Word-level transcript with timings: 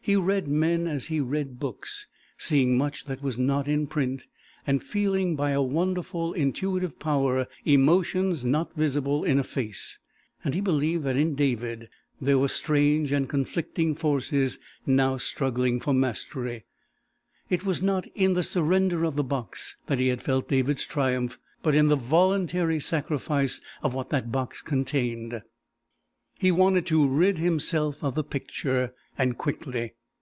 He 0.00 0.14
read 0.14 0.46
men 0.46 0.86
as 0.86 1.06
he 1.06 1.18
read 1.18 1.58
books, 1.58 2.06
seeing 2.38 2.78
much 2.78 3.06
that 3.06 3.22
was 3.24 3.40
not 3.40 3.66
in 3.66 3.88
print, 3.88 4.26
and 4.64 4.80
feeling 4.80 5.34
by 5.34 5.50
a 5.50 5.60
wonderful 5.60 6.32
intuitive 6.32 7.00
power 7.00 7.48
emotions 7.64 8.44
not 8.46 8.72
visible 8.76 9.24
in 9.24 9.40
a 9.40 9.42
face, 9.42 9.98
and 10.44 10.54
he 10.54 10.60
believed 10.60 11.02
that 11.02 11.16
in 11.16 11.34
David 11.34 11.88
there 12.20 12.38
were 12.38 12.46
strange 12.46 13.10
and 13.10 13.28
conflicting 13.28 13.96
forces 13.96 14.60
struggling 15.18 15.78
now 15.78 15.82
for 15.82 15.92
mastery. 15.92 16.62
It 17.50 17.64
was 17.64 17.82
not 17.82 18.06
in 18.14 18.34
the 18.34 18.44
surrender 18.44 19.02
of 19.04 19.16
the 19.16 19.24
box 19.24 19.76
that 19.88 19.98
he 19.98 20.06
had 20.06 20.22
felt 20.22 20.46
David's 20.46 20.86
triumph, 20.86 21.36
but 21.64 21.74
in 21.74 21.88
the 21.88 21.96
voluntary 21.96 22.78
sacrifice 22.78 23.60
of 23.82 23.92
what 23.92 24.10
that 24.10 24.30
box 24.30 24.62
contained. 24.62 25.42
He 26.38 26.52
wanted 26.52 26.84
to 26.88 27.04
rid 27.08 27.38
himself 27.38 28.04
of 28.04 28.14
the 28.14 28.22
picture, 28.22 28.94
and 29.18 29.38
quickly. 29.38 29.94